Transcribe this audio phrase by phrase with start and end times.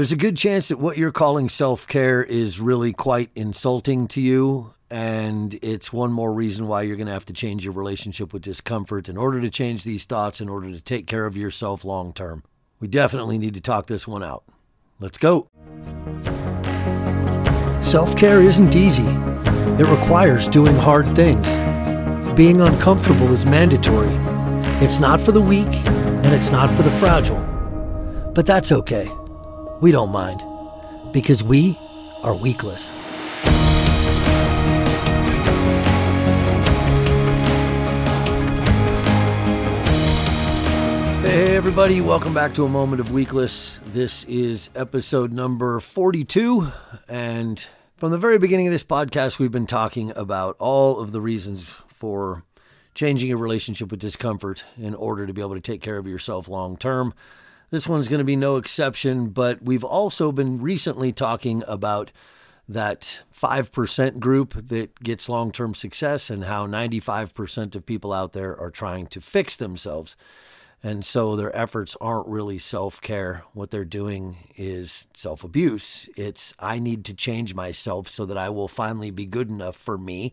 [0.00, 4.20] There's a good chance that what you're calling self care is really quite insulting to
[4.22, 4.72] you.
[4.90, 8.40] And it's one more reason why you're going to have to change your relationship with
[8.40, 12.14] discomfort in order to change these thoughts, in order to take care of yourself long
[12.14, 12.44] term.
[12.80, 14.44] We definitely need to talk this one out.
[15.00, 15.48] Let's go.
[17.82, 21.46] Self care isn't easy, it requires doing hard things.
[22.32, 24.16] Being uncomfortable is mandatory.
[24.82, 27.44] It's not for the weak, and it's not for the fragile.
[28.34, 29.12] But that's okay.
[29.80, 30.44] We don't mind,
[31.10, 31.78] because we
[32.22, 32.90] are weakless.
[41.22, 43.80] Hey, everybody, welcome back to A Moment of Weakless.
[43.86, 46.70] This is episode number 42.
[47.08, 47.66] And
[47.96, 51.70] from the very beginning of this podcast, we've been talking about all of the reasons
[51.86, 52.44] for
[52.92, 56.48] changing your relationship with discomfort in order to be able to take care of yourself
[56.48, 57.14] long term.
[57.70, 62.10] This one's going to be no exception, but we've also been recently talking about
[62.68, 68.58] that 5% group that gets long term success and how 95% of people out there
[68.58, 70.16] are trying to fix themselves.
[70.82, 73.44] And so their efforts aren't really self care.
[73.52, 76.08] What they're doing is self abuse.
[76.16, 79.98] It's, I need to change myself so that I will finally be good enough for
[79.98, 80.32] me.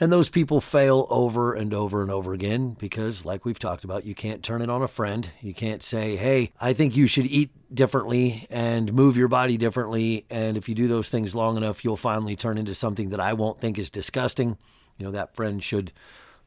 [0.00, 4.04] And those people fail over and over and over again because, like we've talked about,
[4.04, 5.30] you can't turn it on a friend.
[5.40, 10.26] You can't say, hey, I think you should eat differently and move your body differently.
[10.30, 13.32] And if you do those things long enough, you'll finally turn into something that I
[13.32, 14.58] won't think is disgusting.
[14.98, 15.92] You know, that friend should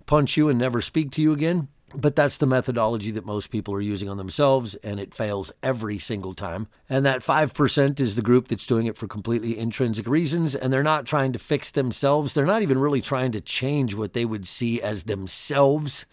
[0.05, 1.67] punch you and never speak to you again.
[1.95, 5.97] But that's the methodology that most people are using on themselves, and it fails every
[5.97, 6.67] single time.
[6.89, 10.83] And that 5% is the group that's doing it for completely intrinsic reasons, and they're
[10.83, 12.33] not trying to fix themselves.
[12.33, 16.05] They're not even really trying to change what they would see as themselves,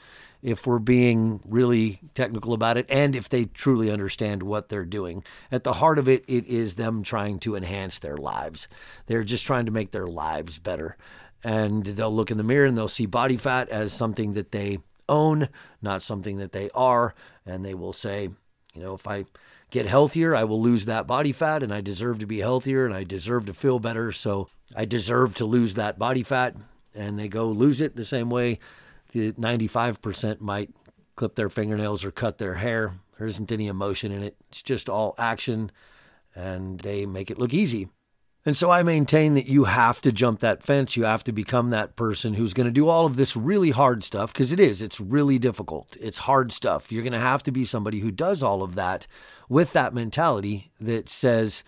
[0.42, 5.24] if we're being really technical about it, and if they truly understand what they're doing.
[5.50, 8.68] At the heart of it, it is them trying to enhance their lives.
[9.06, 10.96] They're just trying to make their lives better.
[11.42, 14.78] And they'll look in the mirror and they'll see body fat as something that they
[15.08, 15.48] own,
[15.82, 17.14] not something that they are.
[17.46, 18.30] And they will say,
[18.74, 19.24] you know, if I
[19.70, 22.94] get healthier, I will lose that body fat and I deserve to be healthier and
[22.94, 24.12] I deserve to feel better.
[24.12, 26.56] So I deserve to lose that body fat.
[26.94, 28.60] And they go lose it the same way
[29.12, 30.70] the 95% might
[31.16, 32.94] clip their fingernails or cut their hair.
[33.18, 35.70] There isn't any emotion in it, it's just all action.
[36.34, 37.88] And they make it look easy.
[38.46, 40.96] And so I maintain that you have to jump that fence.
[40.96, 44.04] You have to become that person who's going to do all of this really hard
[44.04, 44.82] stuff because it is.
[44.82, 45.96] It's really difficult.
[45.98, 46.92] It's hard stuff.
[46.92, 49.06] You're going to have to be somebody who does all of that
[49.48, 51.64] with that mentality that says,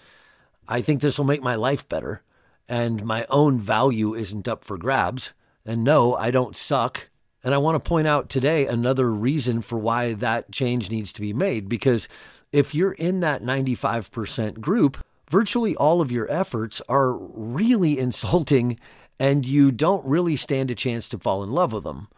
[0.68, 2.22] I think this will make my life better.
[2.68, 5.32] And my own value isn't up for grabs.
[5.64, 7.08] And no, I don't suck.
[7.42, 11.22] And I want to point out today another reason for why that change needs to
[11.22, 11.70] be made.
[11.70, 12.06] Because
[12.52, 14.98] if you're in that 95% group,
[15.30, 18.78] virtually all of your efforts are really insulting
[19.18, 22.08] and you don't really stand a chance to fall in love with them.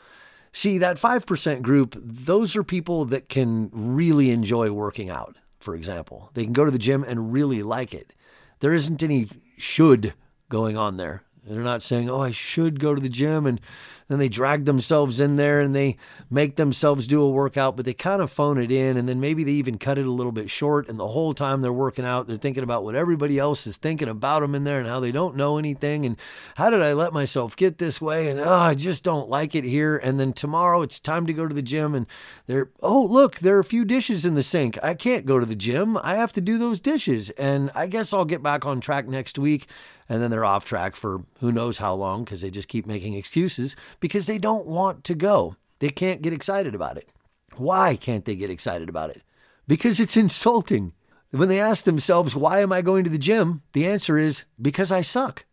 [0.53, 6.31] See, that 5% group, those are people that can really enjoy working out, for example.
[6.35, 8.13] They can go to the gym and really like it.
[8.61, 10.15] There isn't any should
[10.49, 11.23] going on there.
[11.45, 13.47] They're not saying, oh, I should go to the gym.
[13.47, 13.61] And
[14.09, 15.97] then they drag themselves in there and they
[16.31, 18.97] make themselves do a workout, but they kind of phone it in.
[18.97, 20.89] And then maybe they even cut it a little bit short.
[20.89, 24.09] And the whole time they're working out, they're thinking about what everybody else is thinking
[24.09, 26.07] about them in there and how they don't know anything.
[26.07, 26.17] And
[26.57, 28.31] how did I let myself get this way?
[28.31, 29.99] And oh, I just don't like it here.
[29.99, 31.95] And then tomorrow it's time to go to the gym.
[31.95, 32.07] And
[32.47, 34.79] they're, oh, look, there are a few dishes in the sink.
[34.83, 35.99] I can't go to the gym.
[35.99, 37.29] I have to do those dishes.
[37.31, 39.69] And I guess I'll get back on track next week
[40.09, 43.15] and then they're off track for who knows how long because they just keep making
[43.15, 45.57] excuses because they don't want to go.
[45.79, 47.09] They can't get excited about it.
[47.57, 49.23] Why can't they get excited about it?
[49.67, 50.93] Because it's insulting.
[51.31, 53.63] When they ask themselves, why am I going to the gym?
[53.73, 55.45] The answer is because I suck.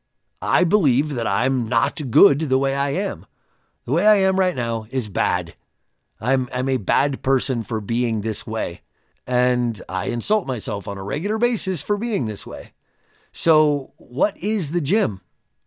[0.42, 3.26] I believe that I'm not good the way I am.
[3.86, 5.56] The way I am right now is bad.
[6.22, 8.82] I'm, I'm a bad person for being this way.
[9.28, 12.74] And I insult myself on a regular basis for being this way.
[13.32, 15.22] So, what is the gym?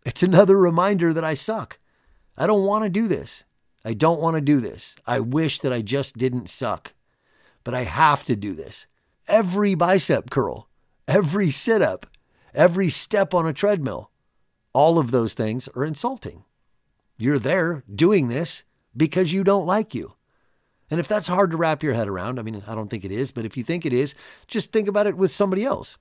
[0.05, 1.78] It's another reminder that I suck.
[2.39, 3.43] I don't want to do this.
[3.85, 4.95] I don't want to do this.
[5.05, 6.93] I wish that I just didn't suck.
[7.63, 8.87] But I have to do this.
[9.27, 10.69] Every bicep curl,
[11.07, 12.07] every sit up,
[12.53, 14.09] every step on a treadmill,
[14.73, 16.45] all of those things are insulting.
[17.17, 18.63] You're there doing this
[18.95, 20.15] because you don't like you.
[20.89, 23.11] And if that's hard to wrap your head around, I mean, I don't think it
[23.11, 24.15] is, but if you think it is,
[24.47, 25.97] just think about it with somebody else.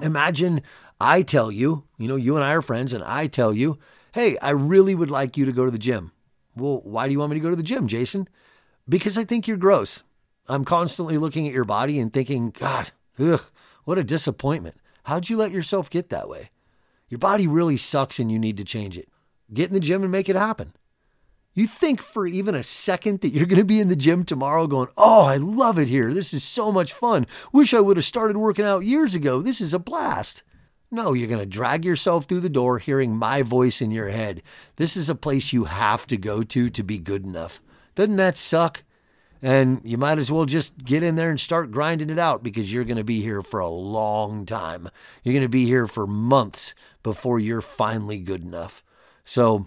[0.00, 0.62] Imagine
[1.00, 3.78] I tell you, you know, you and I are friends, and I tell you,
[4.16, 6.10] hey, I really would like you to go to the gym.
[6.56, 8.26] Well, why do you want me to go to the gym, Jason?
[8.88, 10.04] Because I think you're gross.
[10.48, 13.42] I'm constantly looking at your body and thinking, God, ugh,
[13.84, 14.80] What a disappointment.
[15.04, 16.48] How'd you let yourself get that way?
[17.10, 19.10] Your body really sucks and you need to change it.
[19.52, 20.72] Get in the gym and make it happen.
[21.52, 24.66] You think for even a second that you're going to be in the gym tomorrow
[24.66, 26.14] going, Oh, I love it here.
[26.14, 27.26] This is so much fun.
[27.52, 29.42] Wish I would have started working out years ago.
[29.42, 30.42] This is a blast.
[30.90, 34.42] No, you're going to drag yourself through the door hearing my voice in your head.
[34.76, 37.60] This is a place you have to go to to be good enough.
[37.94, 38.84] Doesn't that suck?
[39.42, 42.72] And you might as well just get in there and start grinding it out because
[42.72, 44.88] you're going to be here for a long time.
[45.22, 48.82] You're going to be here for months before you're finally good enough.
[49.24, 49.66] So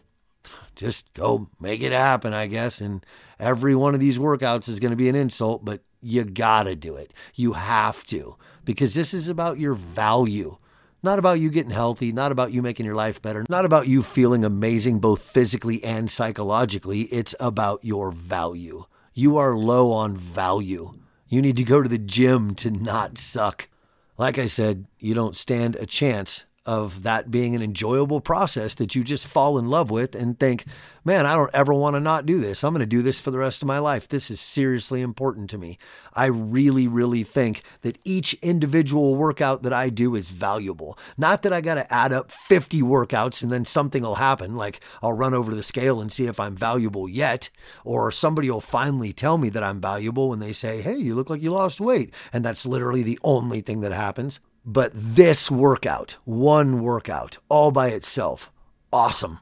[0.75, 2.81] just go make it happen, I guess.
[2.81, 3.05] And
[3.39, 6.75] every one of these workouts is going to be an insult, but you got to
[6.75, 7.13] do it.
[7.35, 10.57] You have to because this is about your value.
[11.01, 14.03] Not about you getting healthy, not about you making your life better, not about you
[14.03, 17.03] feeling amazing both physically and psychologically.
[17.03, 18.83] It's about your value.
[19.13, 20.99] You are low on value.
[21.29, 23.69] You need to go to the gym to not suck.
[24.17, 28.93] Like I said, you don't stand a chance of that being an enjoyable process that
[28.93, 30.65] you just fall in love with and think,
[31.03, 32.63] man, I don't ever want to not do this.
[32.63, 34.07] I'm going to do this for the rest of my life.
[34.07, 35.79] This is seriously important to me.
[36.13, 40.95] I really, really think that each individual workout that I do is valuable.
[41.17, 44.79] Not that I got to add up 50 workouts and then something will happen, like
[45.01, 47.49] I'll run over the scale and see if I'm valuable yet,
[47.83, 51.31] or somebody will finally tell me that I'm valuable when they say, hey, you look
[51.31, 52.13] like you lost weight.
[52.31, 54.39] And that's literally the only thing that happens.
[54.71, 58.51] But this workout, one workout, all by itself,
[58.93, 59.39] awesome.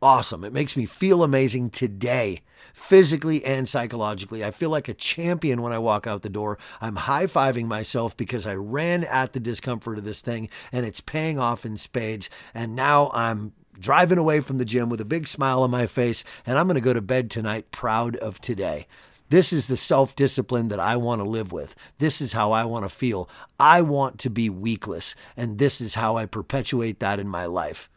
[0.00, 0.44] Awesome.
[0.44, 2.40] It makes me feel amazing today,
[2.72, 4.42] physically and psychologically.
[4.42, 6.56] I feel like a champion when I walk out the door.
[6.80, 11.02] I'm high fiving myself because I ran at the discomfort of this thing and it's
[11.02, 12.30] paying off in spades.
[12.54, 16.24] And now I'm driving away from the gym with a big smile on my face,
[16.46, 18.86] and I'm going to go to bed tonight proud of today.
[19.32, 21.74] This is the self discipline that I want to live with.
[21.96, 23.30] This is how I want to feel.
[23.58, 27.88] I want to be weakless, and this is how I perpetuate that in my life.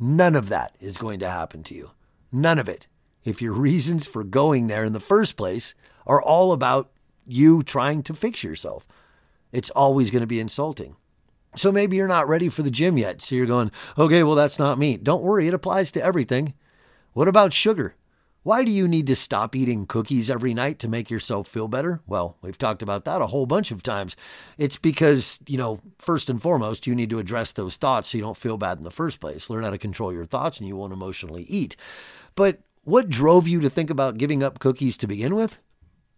[0.00, 1.92] None of that is going to happen to you.
[2.32, 2.88] None of it.
[3.22, 5.76] If your reasons for going there in the first place
[6.08, 6.90] are all about
[7.24, 8.88] you trying to fix yourself,
[9.52, 10.96] it's always going to be insulting.
[11.54, 13.20] So maybe you're not ready for the gym yet.
[13.20, 14.96] So you're going, okay, well, that's not me.
[14.96, 16.54] Don't worry, it applies to everything.
[17.12, 17.94] What about sugar?
[18.50, 22.00] Why do you need to stop eating cookies every night to make yourself feel better?
[22.08, 24.16] Well, we've talked about that a whole bunch of times.
[24.58, 28.24] It's because, you know, first and foremost, you need to address those thoughts so you
[28.24, 29.50] don't feel bad in the first place.
[29.50, 31.76] Learn how to control your thoughts and you won't emotionally eat.
[32.34, 35.60] But what drove you to think about giving up cookies to begin with?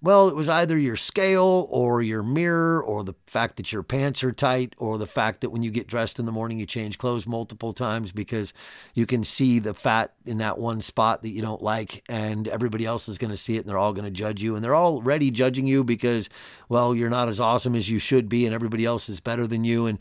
[0.04, 4.24] Well, it was either your scale or your mirror or the fact that your pants
[4.24, 6.98] are tight or the fact that when you get dressed in the morning, you change
[6.98, 8.52] clothes multiple times because
[8.94, 12.84] you can see the fat in that one spot that you don't like and everybody
[12.84, 14.56] else is going to see it and they're all going to judge you.
[14.56, 16.28] And they're already judging you because,
[16.68, 19.62] well, you're not as awesome as you should be and everybody else is better than
[19.62, 19.86] you.
[19.86, 20.00] And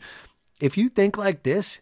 [0.60, 1.80] if you think like this,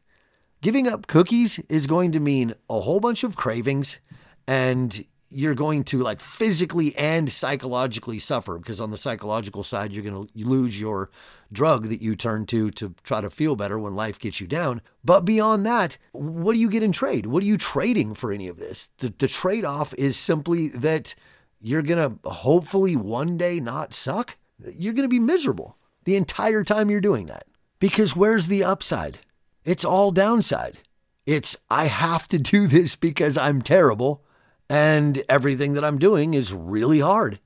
[0.61, 3.99] giving up cookies is going to mean a whole bunch of cravings
[4.47, 10.05] and you're going to like physically and psychologically suffer because on the psychological side you're
[10.05, 11.11] going to lose your
[11.53, 14.81] drug that you turn to to try to feel better when life gets you down.
[15.05, 17.27] But beyond that what do you get in trade?
[17.27, 18.91] What are you trading for any of this?
[18.99, 21.15] The, the trade-off is simply that
[21.61, 24.37] you're going to hopefully one day not suck.
[24.77, 27.45] You're going to be miserable the entire time you're doing that.
[27.79, 29.21] Because where's the upside?
[29.65, 30.79] It's all downside.
[31.27, 34.25] It's i have to do this because i'm terrible
[34.71, 37.41] and everything that I'm doing is really hard.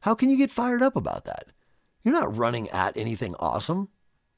[0.00, 1.48] How can you get fired up about that?
[2.02, 3.90] You're not running at anything awesome.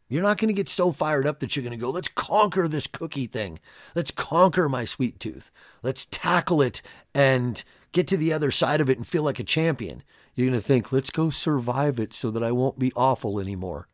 [0.09, 2.67] You're not going to get so fired up that you're going to go, let's conquer
[2.67, 3.61] this cookie thing.
[3.95, 5.53] Let's conquer my sweet tooth.
[5.85, 6.83] Let's tackle it
[7.15, 10.03] and get to the other side of it and feel like a champion.
[10.35, 13.87] You're going to think, let's go survive it so that I won't be awful anymore.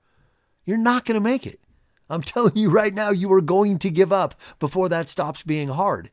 [0.64, 1.60] You're not going to make it.
[2.08, 5.68] I'm telling you right now, you are going to give up before that stops being
[5.68, 6.10] hard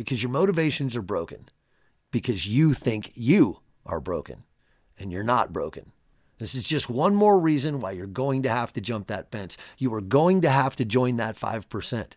[0.00, 1.46] because your motivations are broken,
[2.10, 4.44] because you think you are broken
[4.98, 5.92] and you're not broken.
[6.38, 9.58] This is just one more reason why you're going to have to jump that fence.
[9.76, 12.12] You are going to have to join that 5%.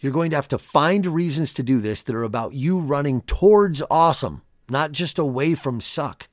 [0.00, 3.20] You're going to have to find reasons to do this that are about you running
[3.20, 6.26] towards awesome, not just away from suck.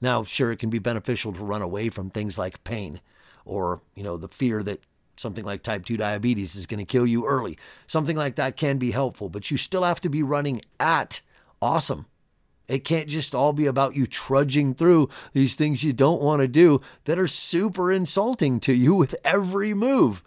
[0.00, 3.02] Now, sure, it can be beneficial to run away from things like pain
[3.44, 4.80] or, you know, the fear that
[5.20, 7.58] Something like type 2 diabetes is going to kill you early.
[7.86, 11.20] Something like that can be helpful, but you still have to be running at
[11.60, 12.06] awesome.
[12.68, 16.48] It can't just all be about you trudging through these things you don't want to
[16.48, 20.22] do that are super insulting to you with every move.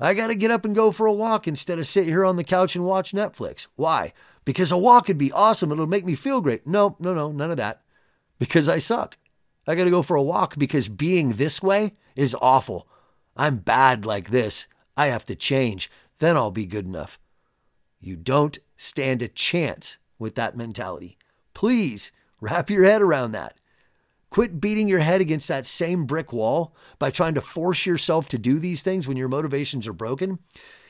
[0.00, 2.34] I got to get up and go for a walk instead of sit here on
[2.34, 3.68] the couch and watch Netflix.
[3.76, 4.12] Why?
[4.44, 5.70] Because a walk would be awesome.
[5.70, 6.66] It'll make me feel great.
[6.66, 7.82] No, no, no, none of that.
[8.40, 9.16] Because I suck.
[9.66, 12.88] I got to go for a walk because being this way is awful.
[13.36, 14.68] I'm bad like this.
[14.96, 15.90] I have to change.
[16.18, 17.18] Then I'll be good enough.
[18.00, 21.16] You don't stand a chance with that mentality.
[21.54, 23.56] Please wrap your head around that.
[24.30, 28.38] Quit beating your head against that same brick wall by trying to force yourself to
[28.38, 30.38] do these things when your motivations are broken.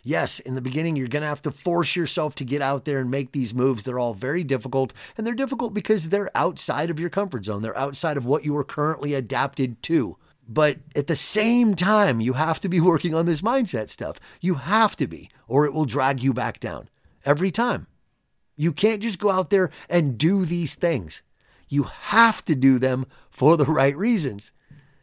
[0.02, 2.98] Yes, in the beginning, you're going to have to force yourself to get out there
[2.98, 3.82] and make these moves.
[3.82, 7.62] They're all very difficult, and they're difficult because they're outside of your comfort zone.
[7.62, 10.18] They're outside of what you are currently adapted to.
[10.46, 14.20] But at the same time, you have to be working on this mindset stuff.
[14.40, 16.88] You have to be, or it will drag you back down
[17.24, 17.86] every time.
[18.56, 21.22] You can't just go out there and do these things.
[21.68, 24.52] You have to do them for the right reasons.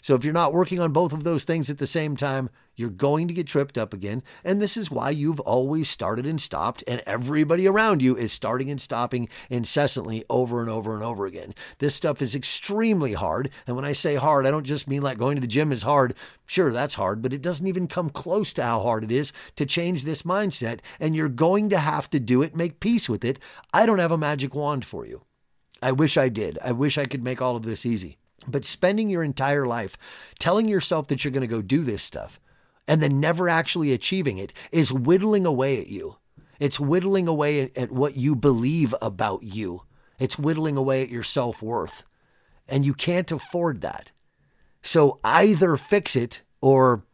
[0.02, 2.90] So if you're not working on both of those things at the same time, you're
[2.90, 4.24] going to get tripped up again.
[4.44, 8.70] And this is why you've always started and stopped, and everybody around you is starting
[8.70, 11.54] and stopping incessantly over and over and over again.
[11.80, 13.50] This stuff is extremely hard.
[13.68, 15.84] And when I say hard, I don't just mean like going to the gym is
[15.84, 16.14] hard.
[16.46, 19.66] Sure, that's hard, but it doesn't even come close to how hard it is to
[19.66, 20.80] change this mindset.
[21.00, 23.40] And you're going to have to do it, make peace with it.
[23.74, 25.24] I don't have a magic wand for you.
[25.82, 26.60] I wish I did.
[26.64, 28.18] I wish I could make all of this easy.
[28.48, 29.98] But spending your entire life
[30.40, 32.40] telling yourself that you're going to go do this stuff
[32.92, 36.18] and then never actually achieving it is whittling away at you.
[36.60, 39.84] It's whittling away at what you believe about you.
[40.20, 42.04] It's whittling away at your self worth.
[42.68, 44.12] And you can't afford that.
[44.82, 47.06] So either fix it or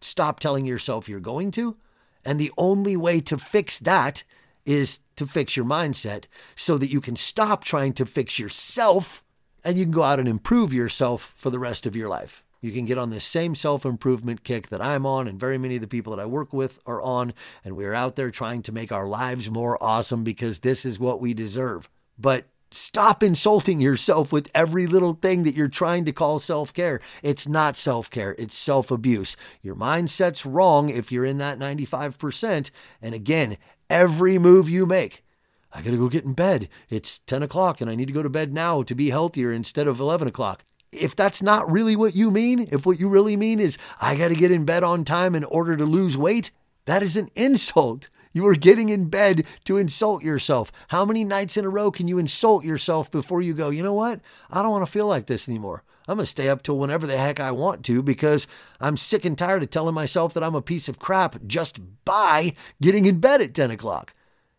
[0.00, 1.76] stop telling yourself you're going to.
[2.24, 4.24] And the only way to fix that
[4.66, 6.24] is to fix your mindset
[6.56, 9.22] so that you can stop trying to fix yourself
[9.62, 12.42] and you can go out and improve yourself for the rest of your life.
[12.60, 15.76] You can get on this same self improvement kick that I'm on, and very many
[15.76, 17.32] of the people that I work with are on.
[17.64, 21.20] And we're out there trying to make our lives more awesome because this is what
[21.20, 21.88] we deserve.
[22.18, 27.00] But stop insulting yourself with every little thing that you're trying to call self care.
[27.22, 29.36] It's not self care, it's self abuse.
[29.62, 32.70] Your mindset's wrong if you're in that 95%.
[33.00, 33.56] And again,
[33.88, 35.24] every move you make,
[35.72, 36.68] I got to go get in bed.
[36.90, 39.88] It's 10 o'clock and I need to go to bed now to be healthier instead
[39.88, 40.64] of 11 o'clock.
[40.92, 44.28] If that's not really what you mean, if what you really mean is I got
[44.28, 46.50] to get in bed on time in order to lose weight,
[46.86, 48.08] that is an insult.
[48.32, 50.72] You are getting in bed to insult yourself.
[50.88, 53.92] How many nights in a row can you insult yourself before you go, you know
[53.92, 54.20] what?
[54.50, 55.82] I don't want to feel like this anymore.
[56.08, 58.48] I'm going to stay up till whenever the heck I want to because
[58.80, 62.54] I'm sick and tired of telling myself that I'm a piece of crap just by
[62.80, 64.12] getting in bed at 10 o'clock.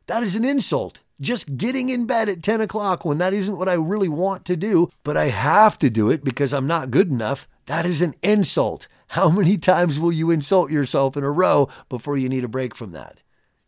[0.08, 1.02] That is an insult.
[1.22, 4.58] Just getting in bed at 10 o'clock when that isn't what I really want to
[4.58, 8.16] do, but I have to do it because I'm not good enough, that is an
[8.24, 8.88] insult.
[9.10, 12.74] How many times will you insult yourself in a row before you need a break
[12.74, 13.20] from that?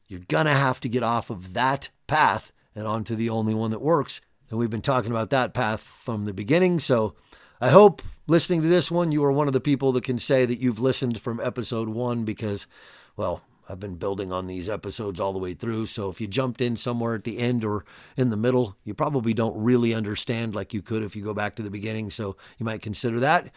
[0.07, 3.71] You're going to have to get off of that path and onto the only one
[3.71, 4.19] that works.
[4.49, 6.79] And we've been talking about that path from the beginning.
[6.79, 7.15] So
[7.61, 10.45] I hope listening to this one, you are one of the people that can say
[10.45, 12.67] that you've listened from episode one because,
[13.15, 15.85] well, I've been building on these episodes all the way through.
[15.87, 17.85] So if you jumped in somewhere at the end or
[18.17, 21.55] in the middle, you probably don't really understand like you could if you go back
[21.55, 22.09] to the beginning.
[22.09, 23.51] So you might consider that.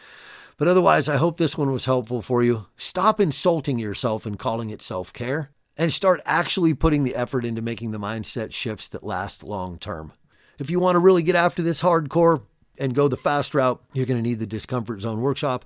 [0.57, 2.65] But otherwise, I hope this one was helpful for you.
[2.77, 7.61] Stop insulting yourself and calling it self care and start actually putting the effort into
[7.61, 10.11] making the mindset shifts that last long term.
[10.57, 12.41] If you want to really get after this hardcore
[12.79, 15.65] and go the fast route, you're going to need the Discomfort Zone Workshop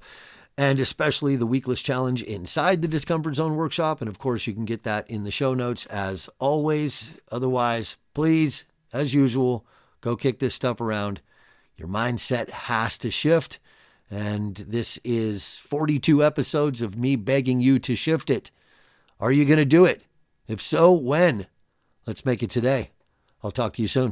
[0.61, 3.99] and especially the weakless challenge inside the discomfort zone workshop.
[3.99, 7.15] And of course, you can get that in the show notes as always.
[7.31, 9.65] Otherwise, please, as usual,
[10.01, 11.19] go kick this stuff around.
[11.77, 13.57] Your mindset has to shift.
[14.11, 18.51] And this is 42 episodes of me begging you to shift it.
[19.19, 20.03] Are you going to do it?
[20.47, 21.47] If so, when?
[22.05, 22.91] Let's make it today.
[23.43, 24.09] I'll talk to you soon.